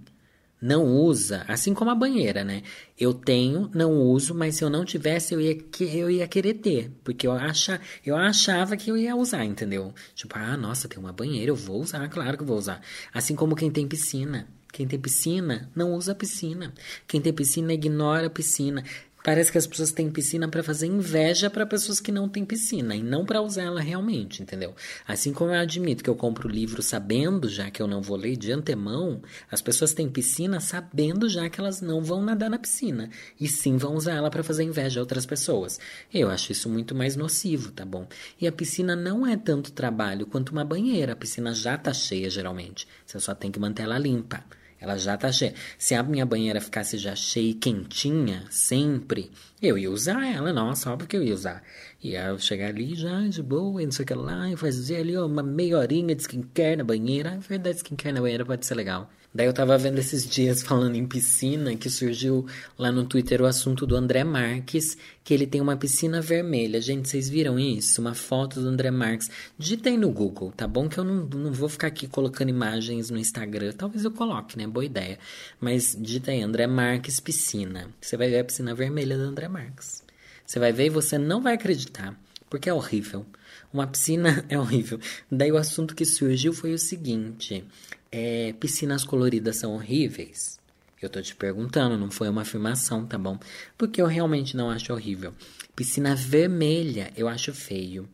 [0.62, 2.62] não usa, assim como a banheira, né?
[2.96, 6.92] Eu tenho, não uso, mas se eu não tivesse, eu ia, eu ia querer ter.
[7.02, 9.92] Porque eu, acha, eu achava que eu ia usar, entendeu?
[10.14, 12.80] Tipo, ah, nossa, tem uma banheira, eu vou usar, claro que eu vou usar.
[13.12, 14.46] Assim como quem tem piscina.
[14.72, 16.72] Quem tem piscina não usa piscina.
[17.06, 18.84] Quem tem piscina ignora a piscina.
[19.22, 22.96] Parece que as pessoas têm piscina para fazer inveja para pessoas que não têm piscina
[22.96, 24.74] e não para usar ela realmente, entendeu?
[25.06, 28.34] Assim como eu admito que eu compro livro sabendo já que eu não vou ler
[28.36, 33.10] de antemão, as pessoas têm piscina sabendo já que elas não vão nadar na piscina
[33.38, 35.78] e sim vão usar ela para fazer inveja a outras pessoas.
[36.12, 38.08] Eu acho isso muito mais nocivo, tá bom?
[38.40, 41.12] E a piscina não é tanto trabalho quanto uma banheira.
[41.12, 42.88] A piscina já tá cheia geralmente.
[43.04, 44.42] Você só tem que manter ela limpa.
[44.80, 45.54] Ela já tá cheia.
[45.78, 50.90] Se a minha banheira ficasse já cheia e quentinha, sempre, eu ia usar ela, nossa,
[50.90, 51.62] óbvio que eu ia usar.
[52.02, 55.42] Ia chegar ali já de boa, não sei o que lá, e fazer ali uma
[55.42, 57.34] meia horinha de skincare na banheira.
[57.34, 59.10] A verdade, skincare na banheira pode ser legal.
[59.32, 63.46] Daí eu tava vendo esses dias falando em piscina que surgiu lá no Twitter o
[63.46, 66.80] assunto do André Marques, que ele tem uma piscina vermelha.
[66.80, 68.00] Gente, vocês viram isso?
[68.00, 69.30] Uma foto do André Marques.
[69.56, 70.88] Digitem no Google, tá bom?
[70.88, 73.72] Que eu não, não vou ficar aqui colocando imagens no Instagram.
[73.72, 74.66] Talvez eu coloque, né?
[74.66, 75.16] Boa ideia.
[75.60, 77.88] Mas digita aí, André Marques piscina.
[78.00, 80.02] Você vai ver a piscina vermelha do André Marques.
[80.44, 83.24] Você vai ver e você não vai acreditar, porque é horrível.
[83.72, 84.98] Uma piscina é horrível.
[85.30, 87.64] Daí o assunto que surgiu foi o seguinte:
[88.10, 90.58] é, piscinas coloridas são horríveis?
[91.00, 93.38] Eu tô te perguntando, não foi uma afirmação, tá bom?
[93.78, 95.32] Porque eu realmente não acho horrível.
[95.74, 98.08] Piscina vermelha eu acho feio.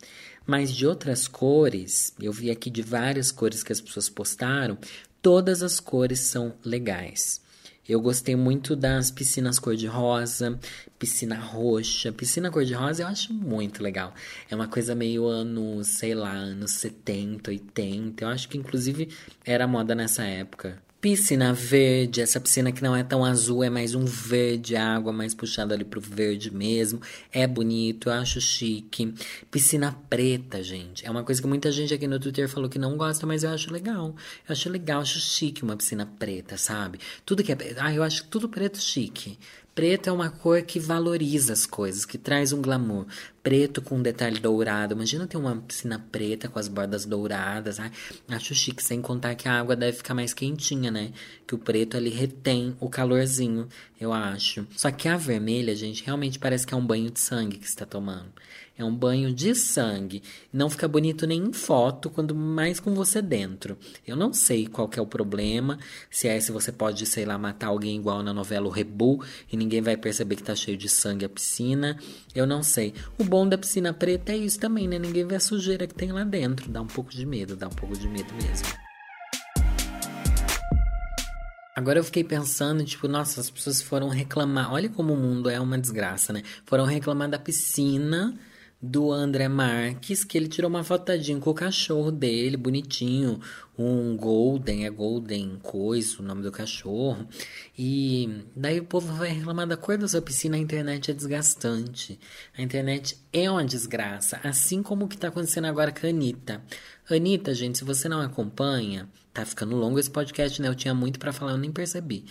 [0.47, 4.79] Mas de outras cores, eu vi aqui de várias cores que as pessoas postaram,
[5.21, 7.41] todas as cores são legais.
[7.89, 10.59] Eu gostei muito das piscinas cor-de-rosa,
[10.99, 12.13] piscina roxa.
[12.13, 14.13] Piscina cor-de-rosa eu acho muito legal.
[14.51, 18.25] É uma coisa meio anos, sei lá, anos 70, 80.
[18.25, 19.09] Eu acho que inclusive
[19.45, 20.83] era moda nessa época.
[21.09, 25.37] Piscina verde, essa piscina que não é tão azul, é mais um verde, água mais
[25.37, 27.01] puxada ali pro verde mesmo.
[27.31, 29.15] É bonito, eu acho chique.
[29.49, 31.07] Piscina preta, gente.
[31.07, 33.51] É uma coisa que muita gente aqui no Twitter falou que não gosta, mas eu
[33.51, 34.17] acho legal.
[34.49, 36.99] Eu acho legal, acho chique uma piscina preta, sabe?
[37.25, 37.57] Tudo que é.
[37.79, 39.39] Ah, eu acho tudo preto chique.
[39.77, 43.07] Preto é uma cor que valoriza as coisas, que traz um glamour.
[43.47, 44.93] Preto com um detalhe dourado.
[44.93, 47.79] Imagina ter uma piscina preta com as bordas douradas.
[47.79, 47.93] Ai,
[48.29, 51.13] acho chique, sem contar que a água deve ficar mais quentinha, né?
[51.47, 53.69] Que o preto ali retém o calorzinho,
[54.01, 54.67] eu acho.
[54.77, 57.87] Só que a vermelha, gente, realmente parece que é um banho de sangue que está
[57.87, 58.33] tomando.
[58.79, 60.23] É um banho de sangue.
[60.53, 63.79] Não fica bonito nem em foto, quando mais com você dentro.
[64.07, 65.79] Eu não sei qual é o problema.
[66.11, 69.57] Se é se você pode, sei lá, matar alguém igual na novela O Rebu e
[69.57, 71.99] ninguém vai perceber que tá cheio de sangue a piscina.
[72.35, 72.93] Eu não sei.
[73.19, 75.01] O bom da piscina preta é isso também, né?
[75.01, 76.71] Ninguém vê a sujeira que tem lá dentro.
[76.71, 78.67] Dá um pouco de medo, dá um pouco de medo mesmo.
[81.75, 84.73] Agora eu fiquei pensando, tipo, nossa, as pessoas foram reclamar.
[84.73, 86.43] Olha como o mundo é uma desgraça, né?
[86.65, 88.39] Foram reclamar da piscina
[88.81, 93.41] do André Marques, que ele tirou uma fotadinha com o cachorro dele, bonitinho,
[93.77, 97.27] um Golden, é Golden Coisa, o nome do cachorro.
[97.77, 102.19] E daí o povo vai reclamar da cor da sua piscina, a internet é desgastante.
[102.57, 106.63] A internet é uma desgraça, assim como o que está acontecendo agora com a Anitta.
[107.09, 110.69] Anitta, gente, se você não acompanha, tá ficando longo esse podcast, né?
[110.69, 112.25] Eu tinha muito para falar, eu nem percebi.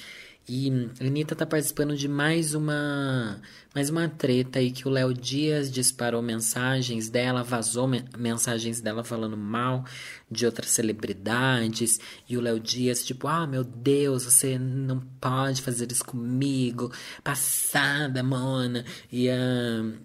[0.47, 3.41] E a Anitta tá participando de mais uma
[3.75, 9.03] mais uma treta aí que o Léo Dias disparou mensagens dela, vazou me mensagens dela
[9.03, 9.83] falando mal
[10.31, 11.99] de outras celebridades.
[12.29, 16.89] E o Léo Dias, tipo, ah, meu Deus, você não pode fazer isso comigo.
[17.21, 18.85] Passada, mona.
[19.11, 19.35] E a,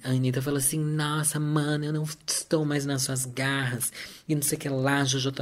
[0.02, 3.92] a Anitta falou assim, nossa, mano, eu não estou mais nas suas garras.
[4.30, 5.32] E não sei o que lá, Jojo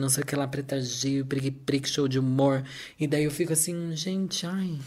[0.00, 2.64] não sei o que lá, Preta Gil, Prique Prique, show de humor.
[2.98, 4.80] E daí eu fico assim, gente, ai...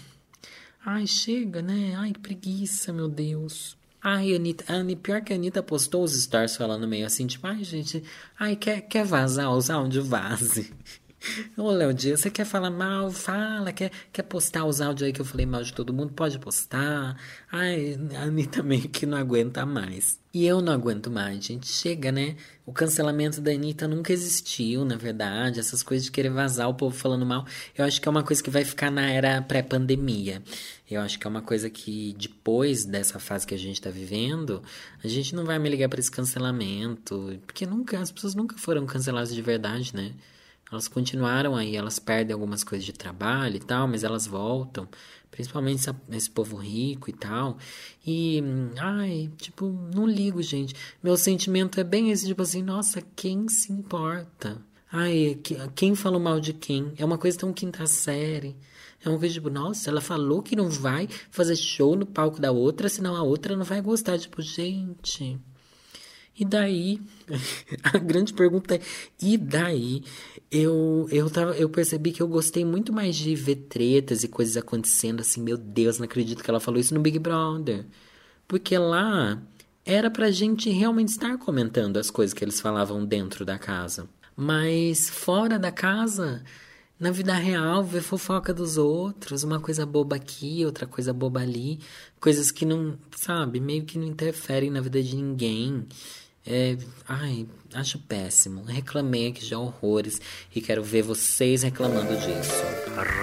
[0.85, 1.95] Ai, chega, né?
[1.95, 3.77] Ai, que preguiça, meu Deus.
[4.03, 7.63] Ai, Anitta, Annie, pior que a Anitta postou os stars falando meio assim, tipo, ai,
[7.63, 8.03] gente,
[8.37, 10.73] ai, quer, quer vazar os áudios, vaze.
[11.57, 13.11] Ô, Léo Dias, você quer falar mal?
[13.11, 13.71] Fala.
[13.71, 16.13] Quer, quer postar os áudios aí que eu falei mal de todo mundo?
[16.13, 17.17] Pode postar.
[17.51, 20.19] Ai, a Anitta meio que não aguenta mais.
[20.33, 21.67] E eu não aguento mais, gente.
[21.67, 22.35] Chega, né?
[22.65, 25.59] O cancelamento da Anitta nunca existiu, na verdade.
[25.59, 27.45] Essas coisas de querer vazar o povo falando mal.
[27.77, 30.43] Eu acho que é uma coisa que vai ficar na era pré-pandemia.
[30.89, 34.61] Eu acho que é uma coisa que depois dessa fase que a gente tá vivendo,
[35.03, 37.39] a gente não vai me ligar para esse cancelamento.
[37.45, 40.13] Porque nunca, as pessoas nunca foram canceladas de verdade, né?
[40.71, 44.87] Elas continuaram aí, elas perdem algumas coisas de trabalho e tal, mas elas voltam,
[45.29, 47.57] principalmente esse, povo rico e tal.
[48.05, 48.43] E,
[48.77, 50.73] ai, tipo, não ligo, gente.
[51.03, 54.59] Meu sentimento é bem esse, tipo assim, nossa, quem se importa?
[54.91, 55.39] Ai,
[55.75, 56.93] quem falou mal de quem?
[56.97, 58.55] É uma coisa tão quinta série.
[59.03, 62.51] É uma coisa tipo, nossa, ela falou que não vai fazer show no palco da
[62.51, 64.17] outra, senão a outra não vai gostar.
[64.17, 65.39] Tipo, gente.
[66.37, 66.99] E daí?
[67.83, 68.81] A grande pergunta é:
[69.21, 70.03] e daí?
[70.51, 74.57] Eu, eu, tava, eu percebi que eu gostei muito mais de ver tretas e coisas
[74.57, 75.41] acontecendo assim.
[75.41, 77.85] Meu Deus, não acredito que ela falou isso no Big Brother.
[78.47, 79.41] Porque lá
[79.85, 84.07] era pra gente realmente estar comentando as coisas que eles falavam dentro da casa.
[84.35, 86.43] Mas fora da casa,
[86.99, 91.79] na vida real, ver fofoca dos outros, uma coisa boba aqui, outra coisa boba ali,
[92.19, 95.85] coisas que não, sabe, meio que não interferem na vida de ninguém.
[96.47, 96.77] É,
[97.07, 98.63] ai, acho péssimo.
[98.63, 100.21] Reclamei aqui já horrores
[100.55, 102.63] e quero ver vocês reclamando disso.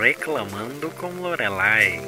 [0.00, 2.00] Reclamando com Lorelai.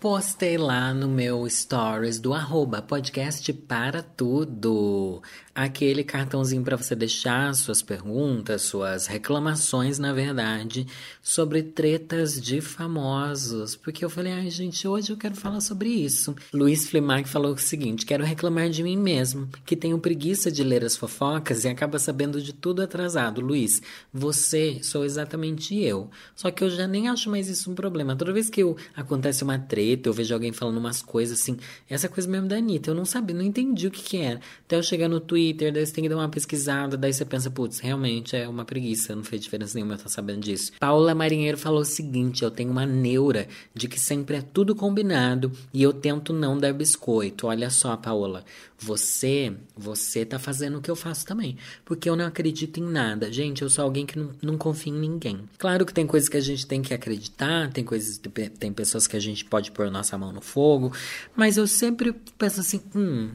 [0.00, 5.22] postei lá no meu stories do arroba podcast para tudo.
[5.60, 10.86] Aquele cartãozinho para você deixar suas perguntas, suas reclamações, na verdade,
[11.22, 13.76] sobre tretas de famosos.
[13.76, 16.34] Porque eu falei, ai gente, hoje eu quero falar sobre isso.
[16.50, 20.82] Luiz Flimac falou o seguinte: quero reclamar de mim mesmo, que tenho preguiça de ler
[20.82, 23.42] as fofocas e acaba sabendo de tudo atrasado.
[23.42, 26.08] Luiz, você sou exatamente eu.
[26.34, 28.16] Só que eu já nem acho mais isso um problema.
[28.16, 32.08] Toda vez que eu, acontece uma treta, eu vejo alguém falando umas coisas assim, essa
[32.08, 34.40] coisa mesmo da Anitta, eu não sabia, não entendi o que que era.
[34.64, 37.50] Até eu chegar no Twitter, daí você tem que dar uma pesquisada, daí você pensa,
[37.50, 40.72] putz, realmente é uma preguiça, não fez diferença nenhuma eu estar sabendo disso.
[40.78, 45.52] Paula Marinheiro falou o seguinte, eu tenho uma neura de que sempre é tudo combinado
[45.72, 47.46] e eu tento não dar biscoito.
[47.46, 48.44] Olha só, Paola,
[48.80, 51.56] você, você tá fazendo o que eu faço também.
[51.84, 53.30] Porque eu não acredito em nada.
[53.30, 55.40] Gente, eu sou alguém que não, não confia em ninguém.
[55.58, 58.18] Claro que tem coisas que a gente tem que acreditar, tem coisas,
[58.58, 60.92] tem pessoas que a gente pode pôr nossa mão no fogo,
[61.36, 63.30] mas eu sempre penso assim, hum,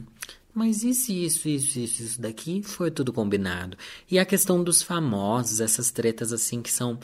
[0.56, 3.76] mas isso, isso, isso, isso, isso daqui foi tudo combinado.
[4.10, 6.98] E a questão dos famosos, essas tretas assim que são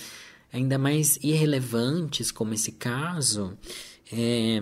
[0.51, 3.53] ainda mais irrelevantes, como esse caso,
[4.11, 4.59] é,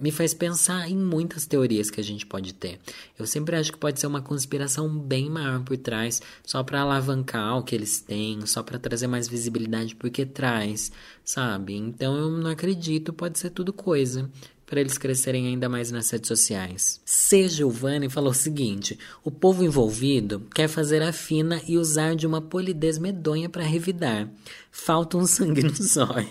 [0.00, 2.80] me faz pensar em muitas teorias que a gente pode ter.
[3.16, 7.56] Eu sempre acho que pode ser uma conspiração bem maior por trás, só para alavancar
[7.56, 10.90] o que eles têm, só para trazer mais visibilidade porque traz,
[11.24, 11.76] sabe?
[11.76, 14.28] Então eu não acredito, pode ser tudo coisa
[14.74, 17.00] para eles crescerem ainda mais nas redes sociais.
[17.04, 17.48] C.
[17.48, 22.42] Giovanni falou o seguinte: o povo envolvido quer fazer a fina e usar de uma
[22.42, 24.28] polidez medonha para revidar.
[24.72, 26.26] Falta um sangue no zóio.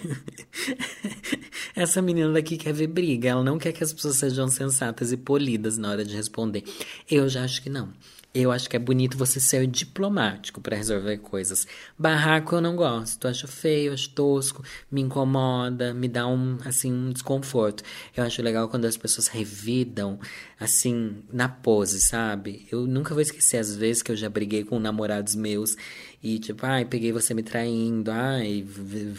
[1.73, 5.15] Essa menina daqui quer ver briga, ela não quer que as pessoas sejam sensatas e
[5.15, 6.65] polidas na hora de responder.
[7.09, 7.93] Eu já acho que não.
[8.35, 11.67] Eu acho que é bonito você ser diplomático para resolver coisas.
[11.95, 17.11] Barraco eu não gosto, acho feio, acho tosco, me incomoda, me dá um assim um
[17.11, 17.83] desconforto.
[18.17, 20.19] Eu acho legal quando as pessoas revidam
[20.59, 22.67] assim na pose, sabe?
[22.71, 25.75] Eu nunca vou esquecer as vezes que eu já briguei com namorados meus
[26.23, 28.65] e tipo, ai, peguei você me traindo, ai,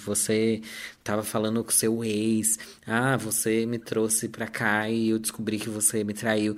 [0.05, 0.61] você
[1.05, 5.71] tava falando com seu ex, ah, você me trouxe pra cá e eu descobri que
[5.71, 6.57] você me traiu.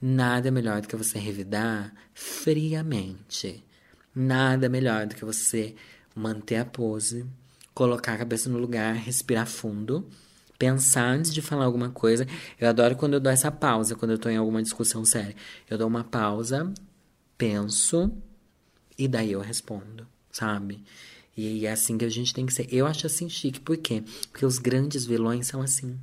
[0.00, 3.64] Nada melhor do que você revidar friamente.
[4.14, 5.74] Nada melhor do que você
[6.14, 7.26] manter a pose,
[7.74, 10.08] colocar a cabeça no lugar, respirar fundo,
[10.58, 12.26] pensar antes de falar alguma coisa.
[12.58, 15.36] Eu adoro quando eu dou essa pausa, quando eu tô em alguma discussão séria.
[15.68, 16.72] Eu dou uma pausa,
[17.36, 18.10] penso
[18.98, 20.82] e daí eu respondo, sabe?
[21.36, 22.66] E é assim que a gente tem que ser.
[22.72, 24.02] Eu acho assim chique, por quê?
[24.30, 25.98] Porque os grandes vilões são assim.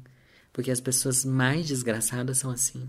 [0.51, 2.87] Porque as pessoas mais desgraçadas são assim.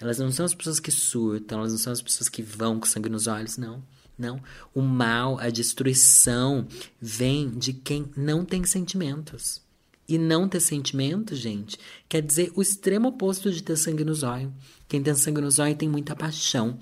[0.00, 2.86] Elas não são as pessoas que surtam, elas não são as pessoas que vão com
[2.86, 3.84] sangue nos olhos, não.
[4.16, 4.42] Não.
[4.74, 6.66] O mal, a destruição
[7.00, 9.62] vem de quem não tem sentimentos.
[10.08, 14.52] E não ter sentimento, gente, quer dizer o extremo oposto de ter sangue nos olhos.
[14.88, 16.78] Quem tem sangue nos olhos tem muita paixão.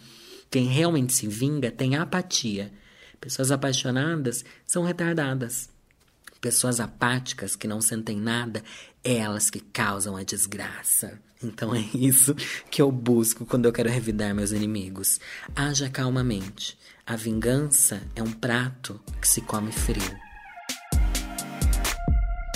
[0.51, 2.73] Quem realmente se vinga tem apatia.
[3.21, 5.69] Pessoas apaixonadas são retardadas.
[6.41, 8.63] Pessoas apáticas que não sentem nada,
[9.03, 11.21] elas que causam a desgraça.
[11.43, 12.35] Então é isso
[12.71, 15.21] que eu busco quando eu quero revidar meus inimigos.
[15.55, 16.77] Haja calmamente.
[17.07, 20.28] A vingança é um prato que se come frio.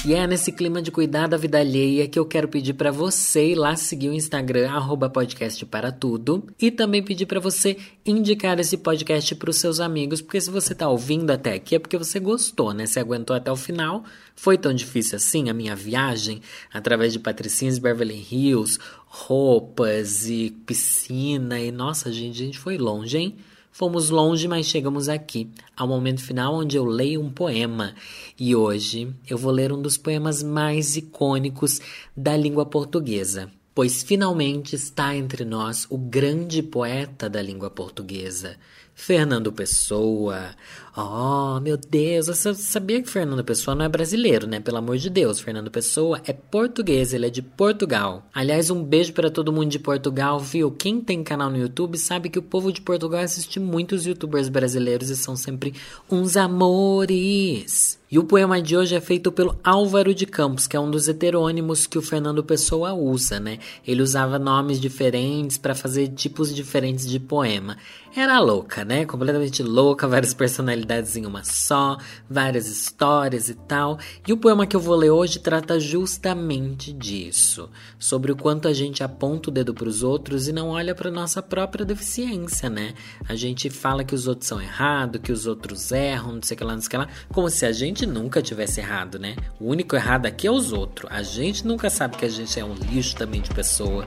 [0.05, 3.53] E é nesse clima de cuidar da vida alheia que eu quero pedir para você
[3.53, 8.59] ir lá seguir o Instagram arroba podcast para tudo e também pedir para você indicar
[8.59, 11.97] esse podcast para os seus amigos, porque se você tá ouvindo até aqui é porque
[11.97, 12.85] você gostou, né?
[12.85, 14.03] Você aguentou até o final.
[14.35, 16.43] Foi tão difícil assim a minha viagem
[16.75, 23.19] através de Patricinhas Beverly Hills, roupas e piscina e nossa, gente, a gente foi longe,
[23.19, 23.37] hein?
[23.75, 27.95] Fomos longe, mas chegamos aqui, ao momento final onde eu leio um poema.
[28.39, 31.81] E hoje eu vou ler um dos poemas mais icônicos
[32.15, 38.57] da língua portuguesa, pois finalmente está entre nós o grande poeta da língua portuguesa,
[38.95, 40.51] Fernando Pessoa.
[40.95, 44.61] Oh, meu Deus, você sabia que Fernando Pessoa não é brasileiro, né?
[44.61, 48.27] Pelo amor de Deus, Fernando Pessoa é português, ele é de Portugal.
[48.35, 50.71] Aliás, um beijo para todo mundo de Portugal, viu?
[50.71, 55.09] Quem tem canal no YouTube sabe que o povo de Portugal assiste muitos youtubers brasileiros
[55.09, 55.73] e são sempre
[56.11, 57.99] uns amores.
[58.11, 61.09] E o poema de hoje é feito pelo Álvaro de Campos, que é um dos
[61.09, 63.59] heterônimos que o Fernando Pessoa usa, né?
[63.87, 67.79] Ele usava nomes diferentes para fazer tipos diferentes de poema.
[68.15, 69.07] Era louca, né?
[69.07, 70.82] Completamente louca, várias personalidades
[71.17, 71.97] em uma só,
[72.29, 73.99] várias histórias e tal.
[74.27, 77.69] E o poema que eu vou ler hoje trata justamente disso,
[77.99, 81.11] sobre o quanto a gente aponta o dedo para os outros e não olha para
[81.11, 82.95] nossa própria deficiência, né?
[83.29, 86.59] A gente fala que os outros são errados, que os outros erram, não sei o
[86.59, 89.37] que lá, não sei o que lá, como se a gente nunca tivesse errado, né?
[89.61, 91.11] O único errado aqui é os outros.
[91.11, 94.07] A gente nunca sabe que a gente é um lixo também de pessoa.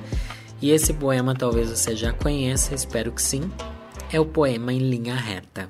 [0.62, 3.52] E esse poema talvez você já conheça, espero que sim.
[4.12, 5.70] É o poema em linha reta.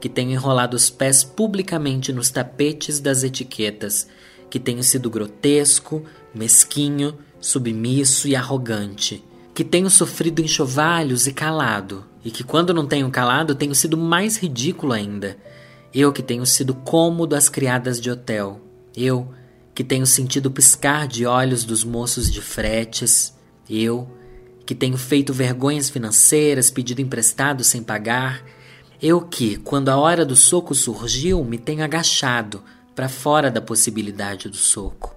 [0.00, 4.08] que tenho enrolado os pés publicamente nos tapetes das etiquetas,
[4.48, 9.22] que tenho sido grotesco, mesquinho, submisso e arrogante
[9.60, 14.38] que tenho sofrido enxovalhos e calado, e que quando não tenho calado tenho sido mais
[14.38, 15.36] ridículo ainda.
[15.92, 18.60] Eu que tenho sido cômodo às criadas de hotel.
[18.96, 19.28] Eu
[19.74, 23.34] que tenho sentido piscar de olhos dos moços de fretes.
[23.68, 24.08] Eu
[24.64, 28.42] que tenho feito vergonhas financeiras, pedido emprestado sem pagar.
[29.02, 32.62] Eu que, quando a hora do soco surgiu, me tenho agachado
[32.94, 35.16] para fora da possibilidade do soco.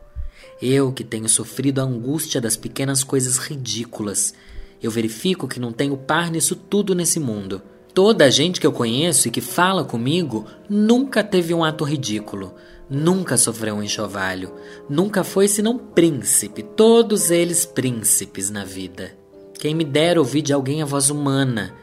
[0.62, 4.34] Eu que tenho sofrido a angústia das pequenas coisas ridículas.
[4.82, 7.62] Eu verifico que não tenho par nisso tudo nesse mundo.
[7.94, 12.56] Toda a gente que eu conheço e que fala comigo nunca teve um ato ridículo,
[12.90, 14.54] nunca sofreu um enxovalho,
[14.90, 19.12] nunca foi senão príncipe, todos eles príncipes na vida.
[19.60, 21.74] Quem me dera ouvir de alguém a voz humana,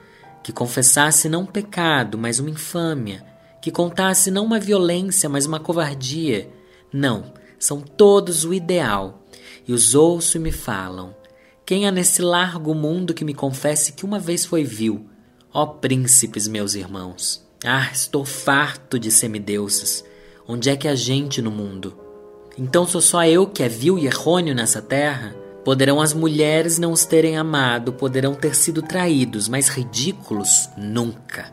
[0.42, 3.24] que confessasse não um pecado, mas uma infâmia,
[3.60, 6.50] que contasse não uma violência, mas uma covardia.
[6.92, 9.22] Não, são todos o ideal,
[9.66, 11.14] e os ouço e me falam.
[11.64, 15.06] Quem há nesse largo mundo que me confesse que uma vez foi vil?
[15.52, 17.46] Ó príncipes, meus irmãos!
[17.64, 20.02] Ah, estou farto de semideuses.
[20.48, 21.96] Onde é que há gente no mundo?
[22.56, 25.36] Então sou só eu que é vil e errôneo nessa terra?
[25.64, 31.52] Poderão as mulheres não os terem amado, poderão ter sido traídos, mas ridículos nunca.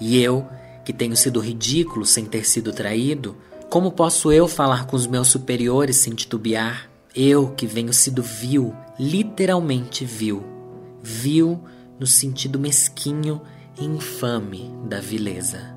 [0.00, 0.46] E eu,
[0.84, 3.36] que tenho sido ridículo sem ter sido traído,
[3.68, 6.88] como posso eu falar com os meus superiores sem titubear?
[7.14, 10.44] Eu que venho sido vil, literalmente vil.
[11.02, 11.60] Vil
[11.98, 13.40] no sentido mesquinho
[13.78, 15.74] e infame da vileza.